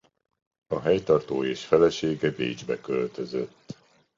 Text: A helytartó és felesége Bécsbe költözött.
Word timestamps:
A 0.67 0.79
helytartó 0.79 1.43
és 1.43 1.65
felesége 1.65 2.31
Bécsbe 2.31 2.81
költözött. 2.81 3.75